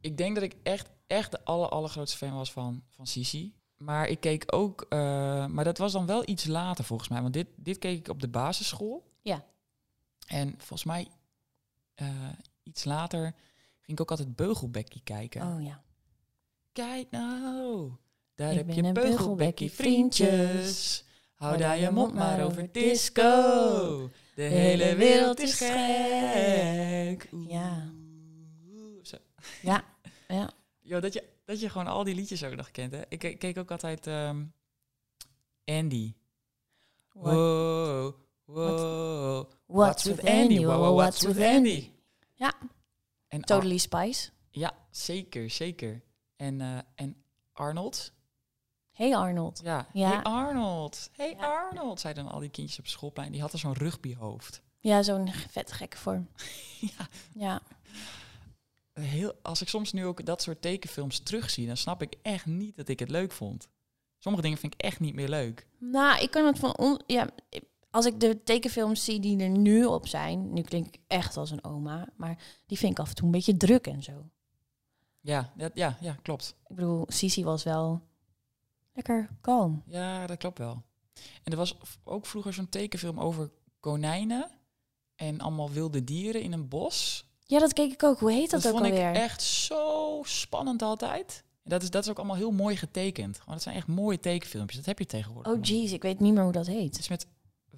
[0.00, 3.54] Ik denk dat ik echt, echt de aller, allergrootste fan was van, van Sisi.
[3.76, 4.98] Maar ik keek ook, eh,
[5.46, 7.22] maar dat was dan wel iets later volgens mij.
[7.22, 9.10] Want dit, dit keek ik op de basisschool.
[9.22, 9.44] Ja.
[10.26, 11.08] En volgens mij
[11.94, 12.08] eh,
[12.62, 13.22] iets later
[13.80, 15.42] ging ik ook altijd Beugelbekkie kijken.
[15.42, 15.82] Oh ja.
[16.72, 17.90] Kijk nou,
[18.34, 21.04] daar Ik heb ben je een Beugelbekkie vriendjes.
[21.34, 24.10] Hou daar je mond maar over disco.
[24.34, 27.28] De hele wereld is gek.
[27.32, 27.50] Oeh.
[27.50, 27.92] Ja.
[29.02, 29.16] Zo.
[29.62, 29.84] Ja,
[30.28, 30.50] ja.
[30.80, 33.02] Yo, dat, je, dat je gewoon al die liedjes ook nog kent, hè?
[33.08, 34.44] Ik ke- keek ook altijd ehm,
[35.64, 36.14] Andy.
[37.12, 39.50] Wow, wow.
[39.66, 40.64] What's with Andy?
[40.66, 41.90] Wow, what's with Andy?
[42.34, 42.52] Ja.
[43.28, 44.30] En al- Totally Spice.
[44.50, 46.02] ja, zeker, zeker.
[46.36, 47.16] En, eh, en
[47.52, 48.12] Arnold.
[48.92, 49.60] Hey Arnold.
[49.64, 49.86] Ja.
[49.92, 50.08] Ja.
[50.08, 51.10] Hey Arnold.
[51.12, 51.46] Hey Ja.
[51.62, 53.32] Arnold, zeiden dan al die kindjes op schoolplein.
[53.32, 54.62] Die had er zo'n rugbyhoofd.
[54.80, 56.28] Ja, zo'n vet gekke vorm.
[56.80, 57.08] Ja.
[57.34, 57.62] Ja.
[58.92, 62.76] Heel, als ik soms nu ook dat soort tekenfilms terugzie, dan snap ik echt niet
[62.76, 63.68] dat ik het leuk vond.
[64.18, 65.66] Sommige dingen vind ik echt niet meer leuk.
[65.78, 67.28] Nou, ik kan het van on ja,
[67.92, 71.50] als ik de tekenfilms zie die er nu op zijn, nu klink ik echt als
[71.50, 74.12] een oma, maar die vind ik af en toe een beetje druk en zo.
[75.20, 76.56] Ja, dat, ja, ja, klopt.
[76.68, 78.00] Ik bedoel, Sisi was wel
[78.92, 79.82] lekker kalm.
[79.86, 80.82] Ja, dat klopt wel.
[81.42, 83.50] En er was ook vroeger zo'n tekenfilm over
[83.80, 84.50] konijnen
[85.16, 87.26] en allemaal wilde dieren in een bos.
[87.46, 88.18] Ja, dat keek ik ook.
[88.18, 89.14] Hoe heet dat, Dat ook vond ik alweer?
[89.14, 91.44] echt zo spannend altijd.
[91.62, 93.38] En dat is, dat is ook allemaal heel mooi getekend.
[93.38, 94.76] Gewoon, dat zijn echt mooie tekenfilmpjes.
[94.76, 95.52] Dat heb je tegenwoordig.
[95.52, 96.98] Oh jeez, ik weet niet meer hoe dat Het heet.
[96.98, 97.26] is met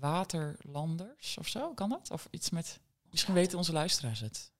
[0.00, 2.10] waterlanders of zo, kan dat?
[2.10, 2.80] Of iets met...
[3.10, 4.52] Misschien weten onze luisteraars het.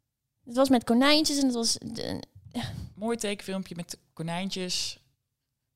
[0.45, 1.73] Het was met konijntjes en het was...
[1.79, 2.23] de-
[2.95, 4.99] Mooi tekenfilmpje met konijntjes.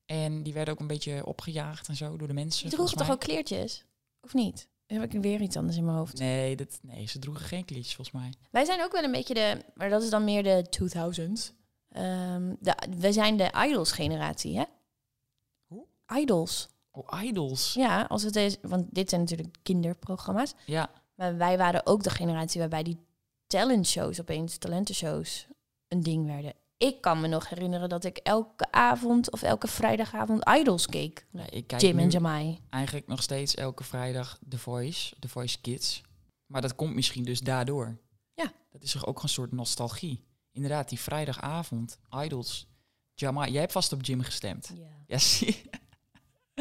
[0.04, 2.62] En die werden ook een beetje opgejaagd en zo door de mensen.
[2.68, 3.84] Die droegen toch ook kleertjes?
[4.20, 4.68] Of niet?
[4.86, 6.18] Heb ik weer iets anders in mijn hoofd.
[6.18, 8.32] Nee, dat, nee, ze droegen geen kleedjes volgens mij.
[8.50, 9.64] Wij zijn ook wel een beetje de...
[9.74, 11.54] Maar dat is dan meer de 2000s.
[11.88, 14.64] Ehm de, wij zijn de Idols-generatie, hè?
[15.66, 15.86] Hoe?
[16.16, 16.68] Idols.
[17.06, 17.74] Oh, idols.
[17.74, 18.56] Ja, als het is...
[18.62, 20.54] Want dit zijn natuurlijk kinderprogramma's.
[20.66, 23.06] Ja, Maar wij waren ook de generatie waarbij die
[23.46, 25.46] talentshows opeens, talentenshows,
[25.88, 26.52] een ding werden.
[26.76, 31.26] Ik kan me nog herinneren dat ik elke avond of elke vrijdagavond Idols keek.
[31.30, 32.58] nee, ik kijk Jim en Jamai.
[32.70, 36.02] eigenlijk nog steeds elke vrijdag The Voice, The Voice Kids.
[36.46, 37.98] Maar dat komt misschien dus daardoor.
[38.34, 38.52] Ja.
[38.70, 40.24] Dat is toch ook een soort nostalgie.
[40.52, 42.66] Inderdaad, die vrijdagavond, idols.
[43.14, 44.72] Jamai, jij hebt vast op Jim gestemd.
[44.74, 44.86] Ja.
[45.06, 45.70] Ja, zie je?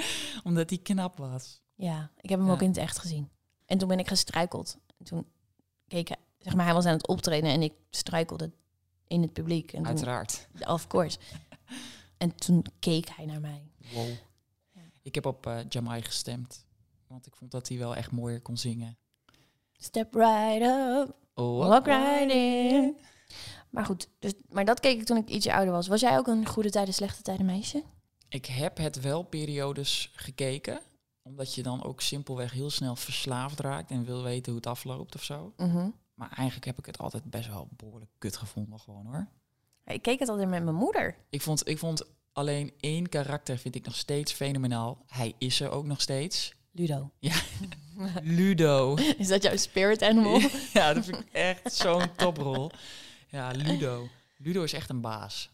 [0.43, 1.61] Omdat hij knap was.
[1.75, 2.53] ja, ik heb hem Ja.
[2.53, 3.29] ook in het echt gezien.
[3.65, 4.77] En toen ben ik gestruikeld.
[4.97, 5.25] En toen
[5.87, 8.51] keek hij, zeg maar, hij was aan het optreden en ik struikelde
[9.07, 9.71] in het publiek.
[9.71, 10.47] En toen, Uiteraard.
[10.67, 11.17] of course.
[12.17, 13.71] En toen keek hij naar mij.
[13.93, 14.07] Wow.
[14.71, 14.81] Ja.
[15.01, 16.65] Ik heb op eh Jamai gestemd.
[17.07, 18.97] Want ik vond dat hij wel echt mooier kon zingen.
[19.73, 21.15] Step right up.
[21.33, 22.97] Oh, Walk right in.
[23.69, 25.87] Maar goed, dus, maar dat keek ik toen ik ietsje ouder was.
[25.87, 27.83] Was jij ook een goede tijden, slechte tijden meisje?
[28.29, 30.81] Ik heb het wel periodes gekeken.
[31.21, 35.15] Omdat je dan ook simpelweg heel snel verslaafd raakt en wil weten hoe het afloopt
[35.15, 35.53] of zo.
[35.57, 35.89] Mhm.
[36.13, 39.27] Maar eigenlijk heb ik het altijd best wel behoorlijk kut gevonden gewoon hoor.
[39.85, 41.15] Ik keek het altijd met mijn moeder.
[41.29, 44.97] Ik vond, ik vond alleen één karakter vind ik nog steeds fenomenaal.
[45.07, 46.53] Hij is er ook nog steeds.
[46.71, 47.11] Ludo.
[48.23, 48.95] Ludo.
[48.95, 50.39] Is dat jouw spirit animal?
[50.73, 52.71] ja, dat vind ik echt zo'n toprol.
[53.29, 54.07] Ja, Ludo.
[54.37, 55.49] Ludo is echt een baas.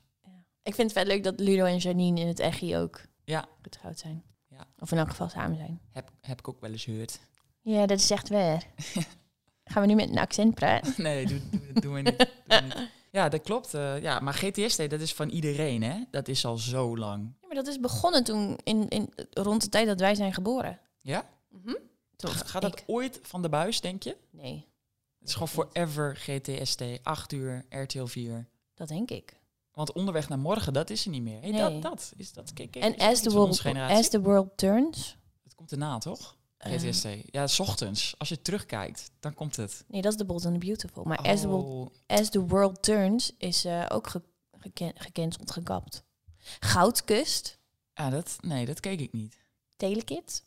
[0.64, 3.46] Ik vind het vet leuk dat Ludo en Janine in het echi ook Ja.
[3.62, 4.24] getrouwd zijn.
[4.48, 4.68] Ja.
[4.80, 5.82] Of in elk geval samen zijn.
[5.92, 7.20] Heb, heb ik ook wel eens gehoord.
[7.66, 8.68] Ja, dat is echt waar.
[9.64, 10.94] Gaan we nu met een accent praten?
[11.04, 12.28] Nee, doe, doe, doen we niet.
[13.12, 13.74] Ja, dat klopt.
[13.74, 16.04] eh, ja, maar GTSD, dat is van iedereen, hè?
[16.12, 17.34] Dat is al zo lang.
[17.42, 20.80] Ja, maar dat is begonnen toen, in, in, rond de tijd dat wij zijn geboren.
[21.02, 21.30] Ja?
[22.16, 24.18] Toen Ga- Gaat dat ik- ooit van de buis, denk je?
[24.32, 24.68] Nee,
[25.20, 26.82] Het is gewoon forever GTSD.
[27.04, 28.48] 8 uur, RTL 4.
[28.74, 29.34] dat denk ik.
[29.74, 31.42] Want onderweg naar morgen, dat is er niet meer.
[31.42, 31.62] Hey, Nee.
[31.62, 32.54] Dat, dat is dat.
[32.54, 35.18] Kijk, kijk, En is as the, world, as the world turns...
[35.44, 36.36] Het komt erna, toch?
[36.58, 37.08] eh, GTSD.
[37.32, 38.16] ja, s ochtends.
[38.18, 39.84] Als je terugkijkt, dan komt het.
[39.88, 41.04] nee, dat is The Bold and the Beautiful.
[41.04, 44.22] Maar as, the world, Oh, as the World Turns is eh, ook ge
[44.60, 46.04] geken- gecanceld, gekapt.
[46.60, 47.60] Goudkust,
[47.94, 49.38] ja, dat, nee, dat keek ik niet.
[49.78, 50.42] Telekids.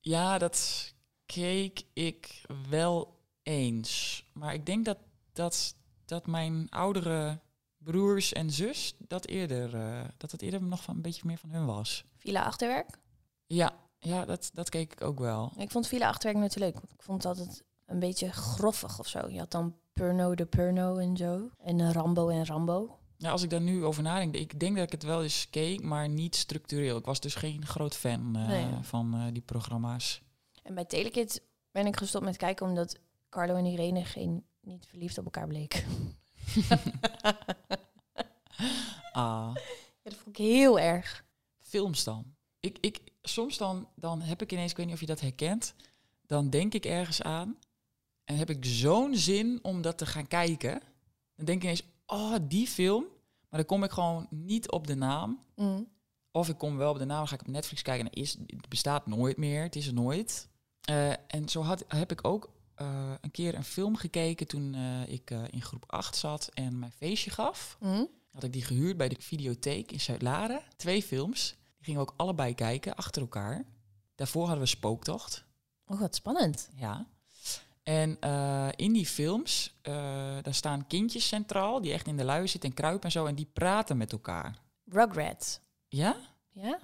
[0.00, 0.92] Ja, dat
[1.26, 4.24] keek ik wel eens.
[4.32, 4.98] Maar ik denk dat,
[5.32, 5.74] dat,
[6.04, 7.40] dat mijn oudere
[7.82, 11.50] broers en zus dat eerder, eh, dat het eerder nog van een beetje meer van
[11.50, 12.04] hun was.
[12.16, 12.98] Villa Achterwerk.
[13.46, 15.52] Ja, ja dat, dat keek ik ook wel.
[15.56, 16.74] Ik vond Villa Achterwerk nooit zo leuk.
[16.74, 19.28] Want ik vond het altijd een beetje groffig of zo.
[19.28, 21.50] Je had dan Purno de Purno en zo.
[21.58, 22.98] En Rambo en Rambo.
[23.16, 25.82] Ja, als ik daar nu over nadenk, ik denk dat ik het wel eens keek,
[25.82, 26.96] maar niet structureel.
[26.96, 28.66] Ik was dus geen groot fan eh, Nee.
[28.80, 30.22] van eh, die programma's.
[30.62, 31.38] En bij Telekids
[31.70, 35.84] ben ik gestopt met kijken omdat Carlo en Irene geen, niet verliefd op elkaar bleken.
[39.12, 39.54] Ah,
[40.02, 41.24] Ja, dat vond ik heel erg.
[41.58, 42.34] films dan.
[42.60, 45.74] Ik, ik, soms dan, dan heb ik ineens, ik weet niet of je dat herkent,
[46.26, 47.58] dan denk ik ergens aan
[48.24, 50.80] en heb ik zo'n zin om dat te gaan kijken.
[51.36, 53.02] Dan denk ik ineens, oh, die film.
[53.48, 55.38] Maar dan kom ik gewoon niet op de naam.
[55.56, 55.88] Mm.
[56.30, 58.68] Of ik kom wel op de naam, ga ik op Netflix kijken en is, het
[58.68, 59.62] bestaat nooit meer.
[59.62, 60.48] Het is er nooit.
[60.80, 65.08] Eh, en zo had, heb ik ook eh, een keer een film gekeken toen eh,
[65.08, 67.76] ik eh, in groep 8 zat en mijn feestje gaf.
[67.80, 68.08] Mm.
[68.30, 70.62] Had ik die gehuurd bij de videotheek in Zuid-Laren.
[70.76, 71.50] Twee films.
[71.50, 73.64] Die gingen we ook allebei kijken, achter elkaar.
[74.14, 75.44] Daarvoor hadden we Spooktocht.
[75.86, 76.68] Oh, wat spannend.
[76.76, 77.06] Ja.
[77.82, 78.18] En
[78.76, 79.74] in die films,
[80.42, 83.26] daar staan kindjes centraal, die echt in de lui zitten en kruipen en zo.
[83.26, 84.58] En die praten met elkaar.
[84.84, 85.60] Rugrats.
[85.88, 86.16] Ja?
[86.50, 86.78] Ja?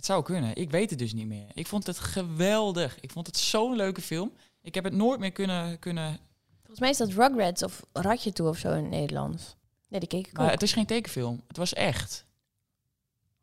[0.00, 0.56] Het zou kunnen.
[0.56, 1.50] Ik weet het dus niet meer.
[1.54, 3.00] Ik vond het geweldig.
[3.00, 4.32] Ik vond het zo'n leuke film.
[4.62, 5.78] Ik heb het nooit meer kunnen...
[5.78, 6.18] kunnen
[6.58, 9.56] Volgens mij is dat Rugrats of Ratje Toe of zo in het Nederlands.
[9.88, 10.52] Nee, die keek ik maar ook.
[10.52, 11.42] het is geen tekenfilm.
[11.48, 12.26] Het was echt.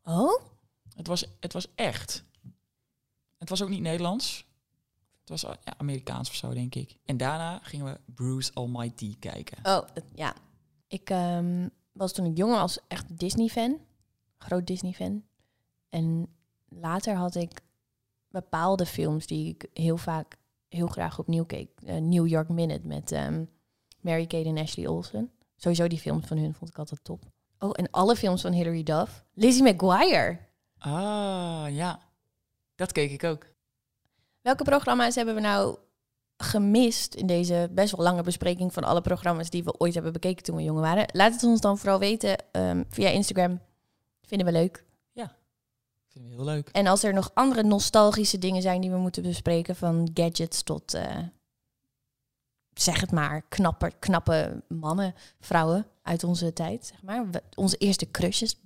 [0.02, 0.42] Oh?
[0.94, 2.24] Het was, het was echt.
[3.38, 4.46] Het was ook niet Nederlands.
[5.20, 6.96] Het was ja, Amerikaans of zo, denk ik.
[7.04, 9.58] En daarna gingen we Bruce Almighty kijken.
[9.62, 10.34] Oh, ja.
[10.86, 13.78] Ik ehm, was toen ik jonger was echt Disney-fan.
[14.38, 15.22] Groot Disney-fan.
[15.88, 16.34] En
[16.68, 17.60] later had ik
[18.28, 20.36] bepaalde films die ik heel vaak
[20.68, 21.70] heel graag opnieuw keek.
[21.84, 23.44] Eh, New York Minute met ehm,
[24.00, 25.30] Mary-Kate en Ashley Olsen.
[25.56, 27.22] Sowieso die films van hun vond ik altijd top.
[27.58, 29.24] Oh, en alle films van Hilary Duff.
[29.34, 30.38] Lizzie McGuire.
[30.78, 32.00] Ah, ja.
[32.74, 33.46] Dat keek ik ook.
[34.40, 35.76] Welke programma's hebben we nou
[36.36, 40.42] gemist in deze best wel lange bespreking van alle programma's die we ooit hebben bekeken
[40.42, 41.08] toen we jong waren?
[41.12, 43.60] Laat het ons dan vooral weten ehm, via Instagram.
[44.22, 44.84] Vinden we leuk.
[46.18, 46.68] Vind ik heel leuk.
[46.68, 50.94] En als er nog andere nostalgische dingen zijn die we moeten bespreken, van gadgets tot,
[50.94, 51.16] eh,
[52.74, 57.30] zeg het maar, knappe, knappe mannen, vrouwen uit onze tijd, zeg maar.
[57.30, 58.56] We- Onze eerste crushes.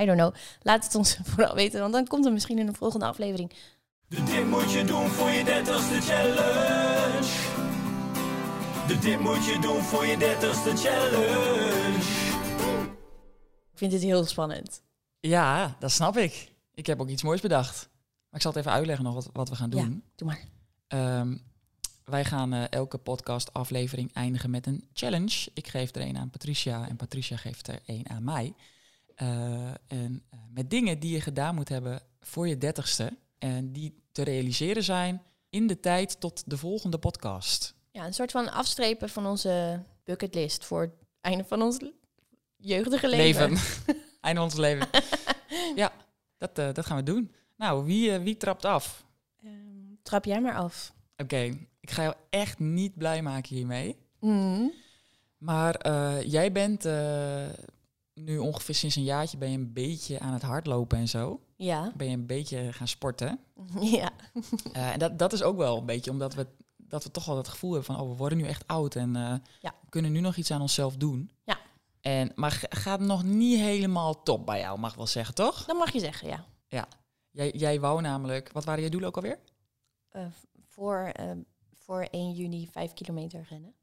[0.00, 0.34] I don't know.
[0.62, 3.52] Laat het ons vooral weten, want dan komt er misschien in een volgende aflevering
[4.08, 7.28] De dit moet je doen voor je dertigste challenge.
[8.86, 11.98] De dit moet je doen voor je dertigste challenge.
[13.72, 14.82] Ik vind dit heel spannend.
[15.20, 16.49] Ja, dat snap ik.
[16.80, 17.88] Ik heb ook iets moois bedacht.
[17.92, 19.82] Maar ik zal het even uitleggen nog wat, wat we gaan Ja.
[19.82, 20.04] doen.
[20.14, 20.44] Doe maar.
[20.88, 21.36] Ehm,
[22.04, 25.50] wij gaan eh, elke podcast aflevering eindigen met een challenge.
[25.54, 28.54] Ik geef er een aan Patricia en Patricia geeft er een aan mij.
[29.14, 33.16] Eh, en eh, met dingen die je gedaan moet hebben voor je dertigste.
[33.38, 37.74] En die te realiseren zijn in de tijd tot de volgende podcast.
[37.90, 41.78] Ja, een soort van afstrepen van onze bucketlist voor het einde van ons
[42.56, 43.56] jeugdige leven.
[44.20, 44.88] Einde van ons leven.
[45.82, 45.92] ja,
[46.40, 47.32] dat, eh, dat gaan we doen.
[47.56, 49.04] Nou, wie, eh, wie trapt af?
[49.42, 49.54] Ehm,
[50.02, 50.92] trap jij maar af.
[51.16, 51.40] Oké,
[51.80, 53.96] ik ga jou echt niet blij maken hiermee.
[54.20, 54.72] Mm.
[55.38, 56.84] Maar eh, jij bent
[58.14, 61.40] nu ongeveer sinds een jaartje ben je een beetje aan het hardlopen en zo.
[61.56, 61.92] Ja.
[61.96, 63.38] Ben je een beetje gaan sporten.
[63.98, 64.10] ja.
[64.72, 67.48] En dat, dat is ook wel een beetje omdat we, dat we toch wel het
[67.48, 68.04] gevoel hebben van...
[68.04, 69.12] oh, we worden nu echt oud en
[69.60, 69.74] Ja.
[69.80, 71.30] we kunnen nu nog iets aan onszelf doen.
[71.44, 71.58] Ja.
[72.00, 75.64] En, maar ga- gaat nog niet helemaal top bij jou, mag ik wel zeggen, toch?
[75.64, 76.44] Dat mag je zeggen, ja.
[77.32, 78.52] Jij, jij wou namelijk...
[78.52, 79.38] Wat waren je doelen ook alweer?
[80.08, 80.24] Eh,
[80.68, 81.38] voor, ehm,
[81.74, 83.74] voor 1 juni 5 kilometer rennen.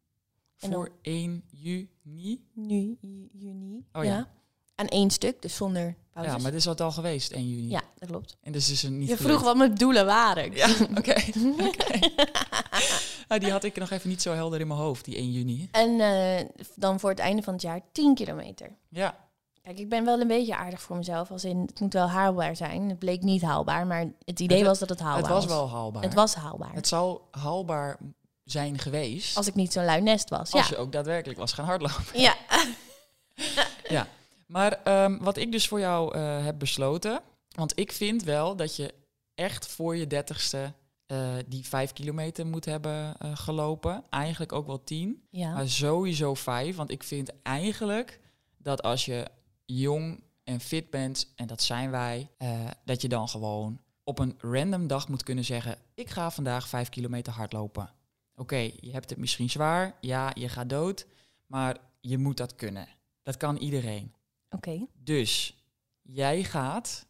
[0.60, 2.46] En Voor 1 juni?
[2.54, 3.86] Nu, ju- juni.
[3.94, 4.28] Oh ja.
[4.76, 6.34] Aan één stuk, dus zonder pauzes.
[6.34, 7.70] Ja, maar dit is wat al geweest, 1 juni.
[7.70, 8.38] Ja, dat klopt.
[8.42, 10.52] En dus is het niet Je vroeg wat mijn doelen waren.
[10.56, 11.16] Ja, oké.
[11.68, 12.00] oké.
[13.30, 15.68] Nou, die had ik nog even niet zo helder in mijn hoofd, die 1 juni.
[15.72, 18.78] En eh, dan voor het einde van het jaar 10 kilometer.
[18.90, 19.26] Ja,
[19.62, 21.32] Kijk, ik ben wel een beetje aardig voor mezelf.
[21.32, 22.90] Als in, het moet wel haalbaar zijn.
[22.90, 25.70] Het bleek niet haalbaar, maar het idee Het- was dat het haalbaar het was wel
[25.70, 26.04] haalbaar.
[26.04, 26.74] Het was haalbaar.
[26.74, 27.98] Het zou haalbaar
[28.44, 30.52] zijn geweest Als ik niet zo'n lui nest was.
[30.52, 30.76] als ja.
[30.76, 32.20] je ook daadwerkelijk was gaan hardlopen.
[32.20, 32.36] ja.
[33.90, 34.08] ja.
[34.46, 37.22] Maar ehm, wat ik dus voor jou eh, heb besloten,
[37.56, 38.94] want ik vind wel dat je
[39.36, 40.74] echt voor je dertigste
[41.08, 44.04] eh die vijf kilometer moet hebben eh, gelopen.
[44.10, 45.24] Eigenlijk ook wel tien.
[45.30, 45.54] ja.
[45.54, 46.76] Maar sowieso vijf.
[46.76, 48.20] Want ik vind eigenlijk
[48.58, 49.28] dat als je
[49.66, 54.36] jong en fit bent, en dat zijn wij, eh, dat je dan gewoon op een
[54.38, 57.90] random dag moet kunnen zeggen: Ik ga vandaag vijf kilometer hardlopen.
[58.36, 59.98] Oké, je hebt het misschien zwaar.
[60.02, 61.08] Ja, je gaat dood.
[61.46, 62.88] Maar je moet dat kunnen.
[63.24, 64.14] Dat kan iedereen.
[64.50, 64.86] Oké.
[65.04, 65.56] Dus
[66.02, 67.06] jij gaat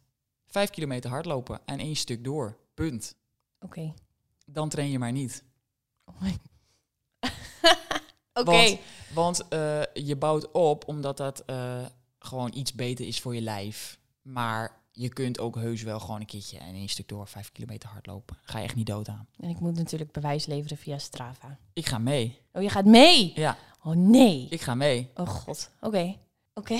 [0.46, 2.58] vijf kilometer hardlopen en één stuk door.
[2.74, 3.16] Punt.
[3.60, 3.94] Oké.
[4.46, 5.44] Dan train je maar niet.
[8.32, 8.50] Oké.
[8.50, 8.78] Want-
[9.14, 11.84] Want eh, je bouwt op omdat dat eh,
[12.18, 13.98] gewoon iets beter is voor je lijf.
[14.22, 17.88] Maar je kunt ook heus wel gewoon een keertje en één stuk door vijf kilometer
[17.88, 18.36] hardlopen.
[18.42, 19.28] Ga je echt niet dood aan.
[19.40, 21.58] En ik moet natuurlijk bewijs leveren via Strava.
[21.72, 22.40] Ik ga mee.
[22.52, 23.32] Oh, je gaat mee?
[23.34, 24.46] Ja, Oh, nee.
[24.50, 25.10] ik ga mee.
[25.14, 25.70] Oh, god.
[25.80, 26.16] Oké.
[26.54, 26.78] Oké.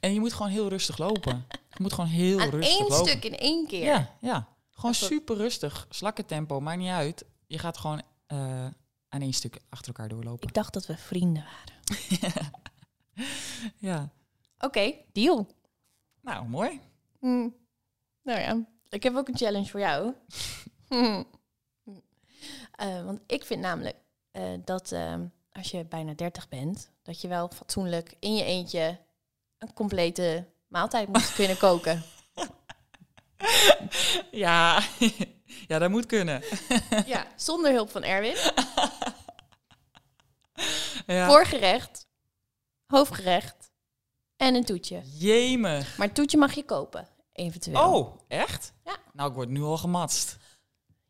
[0.00, 1.44] En je moet gewoon heel rustig lopen.
[1.50, 3.08] Je moet gewoon heel Aan rustig één lopen.
[3.08, 3.84] stuk in één keer.
[3.84, 4.48] Ja, ja.
[4.74, 5.86] Gewoon super rustig.
[5.90, 7.24] Slakkentempo, maakt niet uit.
[7.46, 8.66] Je gaat gewoon eh,
[9.08, 10.48] aan één stuk achter elkaar doorlopen.
[10.48, 12.50] Ik dacht dat we vrienden waren.
[13.76, 14.10] Ja.
[14.58, 15.46] Oké, deal.
[16.20, 16.80] Nou, mooi.
[17.18, 17.48] Hm.
[18.22, 20.14] Nou ja, ik heb ook een challenge voor jou.
[22.74, 23.96] Eh, want ik vind namelijk
[24.30, 28.98] eh, dat ehm, als je bijna 30 bent, dat je wel fatsoenlijk in je eentje
[29.58, 32.02] een complete maaltijd moet kunnen koken.
[34.30, 34.82] Ja,
[35.68, 36.42] ja dat moet kunnen.
[37.06, 38.36] ja, zonder hulp van Erwin.
[41.06, 41.26] Ja.
[41.26, 42.06] Voorgerecht,
[42.86, 43.70] hoofdgerecht
[44.36, 45.02] En een toetje.
[45.04, 45.96] Jemig.
[45.96, 47.92] Maar het toetje mag je kopen, eventueel.
[47.92, 48.72] Oh, echt?
[48.84, 48.96] Ja.
[49.12, 50.36] Nou, ik word nu al gematst.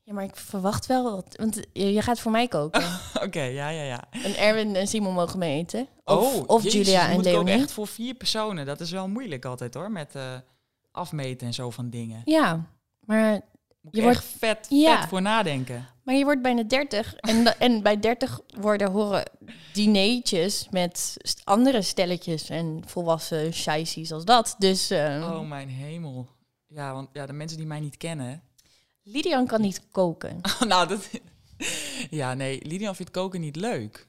[0.02, 1.36] Ja, maar ik verwacht wel wat.
[1.36, 2.84] Want je, gaat voor mij koken.
[3.24, 4.04] Oké, ja, ja, ja.
[4.10, 5.88] en Erwin en Simon mogen mee eten.
[6.04, 7.62] Of, oh, of jezus, Julia en moet ik ook Leonie.
[7.62, 8.66] echt voor vier personen.
[8.66, 10.34] Dat is wel moeilijk altijd hoor, met eh,
[10.94, 12.22] afmeten en zo van dingen.
[12.24, 12.66] Ja,
[13.00, 13.40] maar,
[13.90, 15.00] Je wordt- vet, Ja.
[15.00, 15.88] vet voor nadenken.
[16.02, 17.14] maar je wordt bijna 30.
[17.14, 19.30] En, en bij 30 worden horen
[19.72, 24.54] dineetjes met andere stelletjes en volwassen sheities als dat.
[24.58, 26.28] Dus eh, Oh mijn hemel.
[26.66, 28.42] Ja, want ja, de mensen die mij niet kennen...
[29.02, 30.40] Lidian kan niet koken.
[30.68, 31.10] nou, dat...
[32.10, 34.06] ja, nee, Lidian vindt koken niet leuk.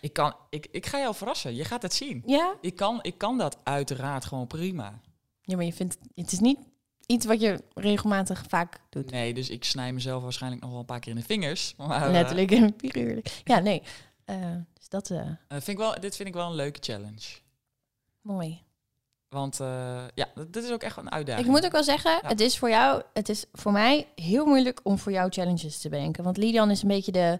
[0.00, 2.22] Ik, kan, ik, ik ga jou verrassen, je gaat het zien.
[2.26, 2.54] Ja?
[2.60, 5.00] Ik kan, ik kan dat uiteraard gewoon prima.
[5.50, 6.58] Ja, maar je vindt het is niet
[7.06, 9.10] iets wat je regelmatig vaak doet.
[9.10, 11.74] Nee, dus ik snij mezelf waarschijnlijk nog wel een paar keer in de vingers.
[11.76, 13.40] Maar, eh, Letterlijk en figuurlijk.
[13.44, 13.82] Ja, nee.
[14.24, 14.36] Eh,
[14.74, 17.26] dus dat eh vind ik wel, dit vind ik wel een leuke challenge.
[18.20, 18.62] mooi.
[19.28, 19.56] Want
[20.14, 21.46] ja, dit is ook echt een uitdaging.
[21.46, 22.28] Ik moet ook wel zeggen, Ja.
[22.28, 25.88] het is voor jou, het is voor mij heel moeilijk om voor jou challenges te
[25.88, 26.24] bedenken.
[26.24, 27.38] Want Lidian is een beetje de,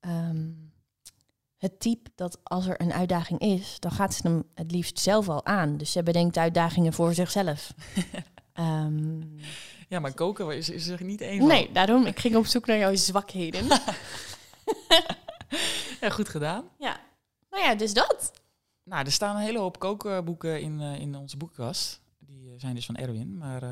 [0.00, 0.50] ehm,
[1.62, 5.28] het type dat als er een uitdaging is, dan gaat ze hem het liefst zelf
[5.28, 5.76] al aan.
[5.76, 7.72] Dus ze bedenkt uitdagingen voor zichzelf.
[8.52, 9.20] Ehm,
[9.88, 11.46] Ja, maar koken is, is er niet één van.
[11.48, 13.66] nee, daarom, ik ging op zoek naar jouw zwakheden.
[16.00, 16.64] Ja, goed gedaan.
[16.78, 17.00] ja.
[17.50, 18.32] Nou ja, dus dat.
[18.84, 22.00] Nou, er staan een hele hoop kookboeken in, eh, in onze boekenkast.
[22.18, 23.38] Die eh, zijn dus van Erwin.
[23.38, 23.70] Maar eh,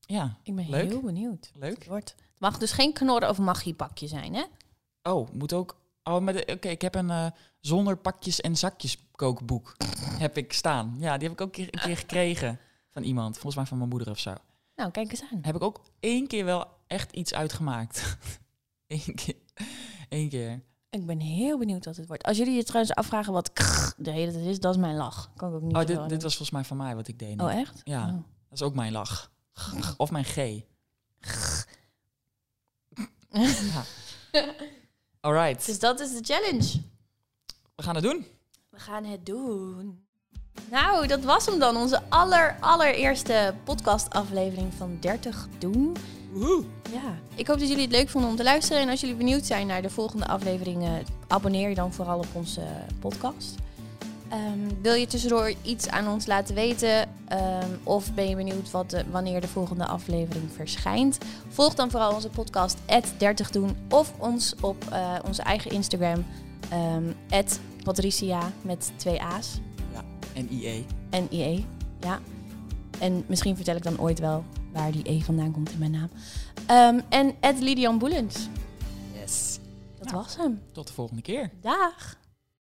[0.00, 0.88] ja, Ik ben Leuk.
[0.88, 1.50] heel benieuwd.
[1.54, 1.78] leuk.
[1.78, 2.10] Het wordt.
[2.10, 4.42] Het mag dus geen knorren of magiepakje zijn, hè?
[5.02, 5.76] Oh, moet ook...
[6.04, 7.26] Oh, maar oké, ik heb een eh,
[7.60, 9.76] zonder pakjes en zakjes kookboek.
[10.18, 10.96] heb ik staan.
[10.98, 13.32] Ja, die heb ik ook een keer, gekregen van iemand.
[13.34, 14.34] Volgens mij van mijn moeder of zo.
[14.76, 15.38] Nou, kijk eens aan.
[15.42, 18.16] Heb ik ook één keer wel echt iets uitgemaakt.
[18.86, 19.34] Eén keer.
[20.08, 20.62] Eén keer.
[20.90, 22.22] Ik ben heel benieuwd wat het wordt.
[22.22, 25.30] Als jullie je trouwens afvragen wat krrr de hele tijd is, dat is mijn lach.
[25.36, 27.36] Kan ik ook niet Oh, dit, dit was volgens mij van mij wat ik deed.
[27.36, 27.44] nu.
[27.44, 27.80] Oh, echt?
[27.84, 28.02] Ja.
[28.06, 28.12] Oh.
[28.12, 29.32] Dat is ook mijn lach.
[29.96, 30.36] Of mijn G.
[33.30, 33.84] Ja.
[35.24, 36.80] Alright, Dus dat is de challenge.
[37.76, 38.26] we gaan het doen.
[38.70, 40.06] We gaan het doen.
[40.70, 41.76] Nou, dat was hem dan.
[41.76, 45.96] Onze aller, allereerste podcastaflevering van 30 Doen.
[46.32, 46.64] Woehoe.
[46.92, 48.82] Ja, ik hoop dat jullie het leuk vonden om te luisteren.
[48.82, 52.62] En als jullie benieuwd zijn naar de volgende afleveringen, abonneer je dan vooral op onze
[53.00, 53.54] podcast.
[54.34, 57.08] Ehm, wil je tussendoor iets aan ons laten weten?
[57.28, 61.18] ehm, of ben je benieuwd wat de, wanneer de volgende aflevering verschijnt?
[61.48, 62.78] Volg dan vooral onze podcast
[63.18, 66.24] 30 doen of ons op eh, onze eigen Instagram
[66.68, 67.02] ehm
[67.82, 69.58] Patricia met twee A's
[70.34, 70.84] En IE.
[71.10, 71.66] en IE.
[72.00, 72.20] Ja.
[72.98, 76.08] En misschien vertel ik dan ooit wel waar die E vandaan komt in mijn naam.
[77.08, 78.48] En Lidian Boelens.
[79.20, 79.58] Yes.
[79.98, 80.22] Dat Nou.
[80.22, 80.60] was hem.
[80.72, 81.50] Tot de volgende keer.
[81.60, 82.16] Dag.